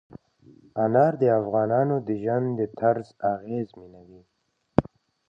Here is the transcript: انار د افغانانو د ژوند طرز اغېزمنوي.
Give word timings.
انار 0.83 1.13
د 1.21 1.23
افغانانو 1.39 1.95
د 2.07 2.09
ژوند 2.21 2.57
طرز 2.79 3.07
اغېزمنوي. 3.33 4.21